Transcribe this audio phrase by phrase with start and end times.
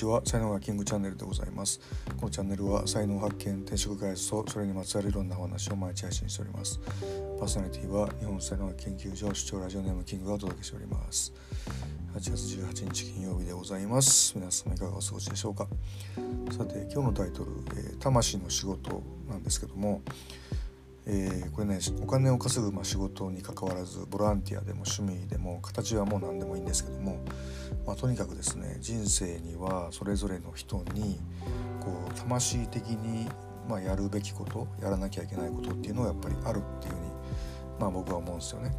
[0.00, 0.22] ちは。
[0.24, 1.80] 才能がキングチャンネルでございます。
[2.16, 6.80] このチャンネルは才能発見転職開発とそれにまつわるいろんなお話を毎日配信しております。
[7.38, 11.32] パーソナリティは日本才能学研究所主張ラジオネームキングがお届けしております。
[12.14, 14.32] 8月18日金曜日でございます。
[14.36, 15.68] 皆様いかがお過ごしでしょうか。
[16.50, 20.02] さて今日のタイトル、えー、魂の仕事なんですけども
[21.06, 27.18] えー、これねお金を稼ぐまあ仕事にかかわらずボランティアでも趣味でも形はもう何でもいいんですけども、
[27.86, 31.18] まあ、とにかくですね人生にはそれぞれの人に
[31.80, 33.28] こう魂的に
[33.68, 37.10] まあやるべきことやらなきゃいけないことっていうのがやっぱりあるっていうふうに、
[37.78, 38.70] まあ、僕は思うんですよね。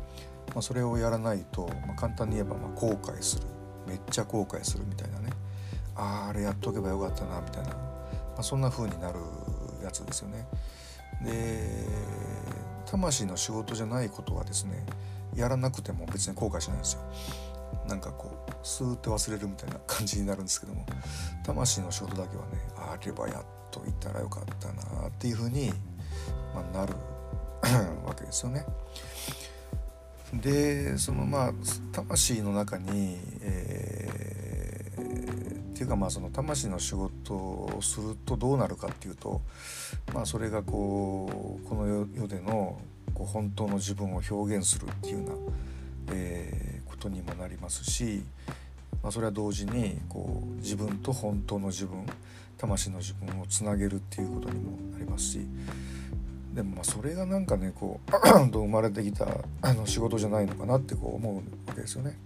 [0.53, 3.47] まあ、それをやらないと、まあ、簡単に言えばまあ後悔する
[3.88, 5.30] めっちゃ後悔するみたいなね
[5.95, 7.77] あああれやっとけばよかったなみたいな、ま
[8.39, 9.19] あ、そんな風になる
[9.83, 10.45] やつですよね。
[11.23, 11.85] で
[12.85, 14.85] 魂の仕事じゃないことはですね
[15.35, 17.02] やらなくても別に後悔しないんですよ
[17.88, 20.86] なんかこうスーッて忘れるみたいな感じになるんですけども
[21.44, 25.71] 魂の仕事だけはねあればやっといたらよかったなっていうふうに、
[26.53, 26.94] まあ、なる
[28.05, 28.66] わけですよね。
[30.33, 31.52] でそのまあ
[31.91, 33.80] 魂の中に、えー、
[35.81, 39.41] ていうかまあその魂の仕事をするとどうなるかっていうと
[40.13, 42.79] まあそれがこうこの世での
[43.15, 48.21] こう本当の自分を表現するっていうような、えー、ことにもなりますし、
[49.02, 52.05] まあ、それは同時にこう自分と本当の自分
[52.59, 55.47] 魂の自分をつなげるっていうことにもなりますし
[56.53, 58.11] でもまあそれがなんかねこう
[58.52, 59.25] と生まれてきた
[59.63, 62.19] あの仕事じゃないのかなってこう思うわけですよね。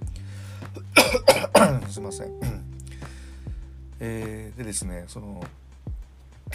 [1.87, 2.64] すいません。
[3.99, 5.43] えー、でですねその、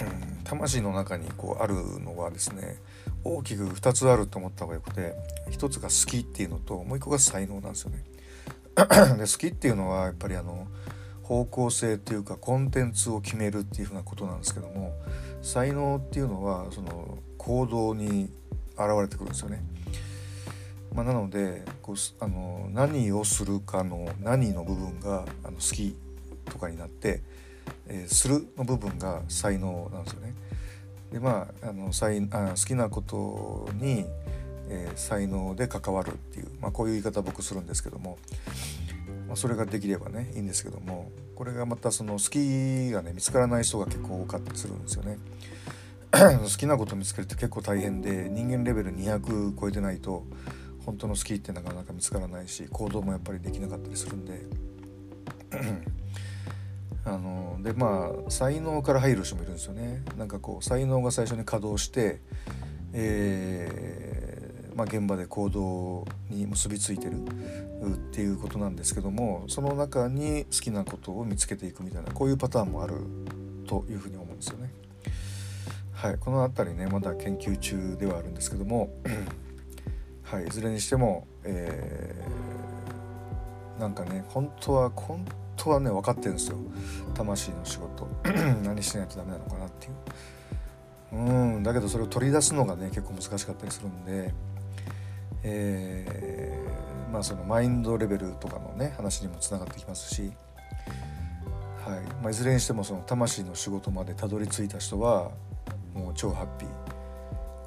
[0.01, 2.77] うん、魂の中にこうあるのはですね
[3.25, 5.15] 大きく2つあると思った方がよくて
[5.51, 8.05] 1つが好きっていうのともう1個が才能なんですよね。
[8.77, 8.85] で
[9.21, 10.67] 好きっていうのはやっぱりあの
[11.23, 14.93] 方向性っていうかコンテンツを決めるっていうふうなことなんですけども
[15.43, 18.31] 才能っていうのはその行動に
[18.73, 19.63] 現れてくるんですよね。
[20.95, 25.97] まあ、なのでこうあの何をするかの何の部分があの好き
[26.51, 27.23] とかになって、
[27.87, 30.35] えー、するの部分が才能なんですよね。
[31.13, 34.05] でまああの才あ好きなことに、
[34.69, 38.19] えー、才能で関わるっていう、まあ、こういう言い方僕するんですけども、
[39.27, 45.19] まあ、それができればねいいんですけどもこれがまたその好きがね見つからない人が結構多かったりするんですよね。
[46.43, 50.25] 好きなこと見つけるって結構大変で人間レベル200超えてないと
[50.85, 54.43] 本当の好きってなかなか見つからないし行動もやっぱりできなかったりするんで
[57.63, 62.21] でまあ才能から入る人もいるんですよねなんかこう才能が最初に稼働して、
[62.93, 72.95] えーまあ、現場で行動に結びついてるっていうことなんですけどもその中に好きなことを見つけていくみたいなこういうパターンもある
[73.67, 74.73] というふうに思うんですよね。
[75.93, 78.91] はい、この辺りねまだ研究中ではあるんですけども、
[80.25, 85.27] はい、いずれにしても、えー、なんかね本当は本
[85.65, 86.57] 当はね分かってるんですよ。
[87.15, 88.09] 魂の仕事。
[88.65, 89.93] 何しないとダメなのかなっていう。
[91.13, 94.33] うんだけどそれを取り出すのがね結構難しかったりするんで。
[95.43, 100.33] えー、まあそのマインドレベルとかのね話にもつながってきますし。
[101.85, 102.01] はい。
[102.23, 105.31] まあ、いずれにしてもその魂の仕事までたどり着いた人は
[105.95, 106.69] もう超ハッピー、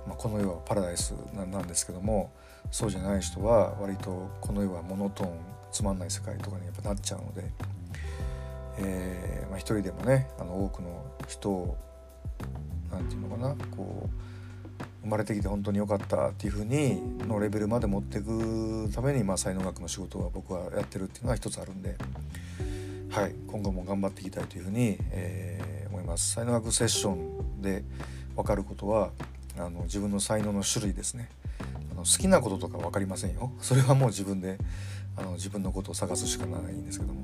[0.07, 2.31] まあ、この世はパラダイスなんですけども
[2.69, 5.31] そうじゃない人は割とこの世はモノトーン
[5.73, 7.43] つまんない世界とかにやっぱなっちゃうので、
[8.77, 11.77] えーまあ、一人でもねあの多くの人を
[12.91, 14.33] 何て言うのかなこう
[15.03, 21.97] 生まれてきて本当に良かったっていう風にのレベルまで持っていくために、まあ、才能学の仕事は僕はやってるっていうのは一つあるんで、
[23.09, 26.33] はい、今後も頑張っていきたいというふうに、えー、思います。
[26.33, 27.83] 才能学セッションで
[28.35, 29.11] 分かることは
[29.57, 31.29] あの自分の才能の種類ですね。
[31.91, 33.51] あの好きなこととか分かりませんよ。
[33.59, 34.57] それはもう自分で
[35.17, 37.21] あの自分のことを探すしかないんですけども。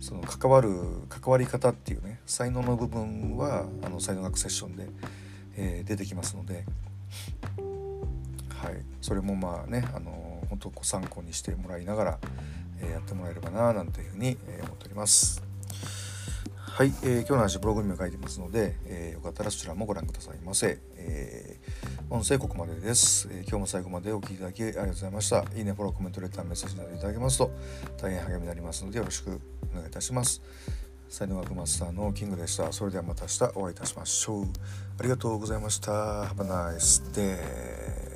[0.00, 0.70] その関わる
[1.08, 4.88] 関わり方っていうね才能の部分はあの才能学セッションで、
[5.56, 6.64] えー、出てきますので、
[8.48, 12.18] はい、それもまあねあの本当参考にしてもらいながら、
[12.80, 15.42] えー、やってもらえればななんていうふうに、えー、思っております。
[16.76, 20.78] はい、えー、今日の話ブログにも書いてますので、えー、よかったらそちらもご覧くださいませ。
[20.96, 25.44] えー、音声ここまでです、えー、今日も最後までお聴きいただきありがとうございました。
[25.56, 27.50] いいね、フォロー、コメント、レター、メッセージなどいただけますと
[28.00, 29.40] 大変励みになりますのでよろしく
[29.72, 30.40] お願いいたします。
[31.08, 32.72] 才能学マスターのキングでした。
[32.72, 34.44] それではまた明日お会いいたしましょう。
[34.98, 36.26] ありがとうございました。
[36.26, 38.15] Have a nice day.